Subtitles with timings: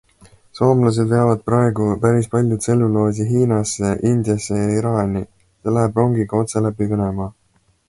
[0.59, 5.23] Soomlased veavad praegu päris palju tselluloosi Hiinasse, Indiasse ja Iraani,
[5.61, 7.33] see läheb rongiga otse läbi Venemaa.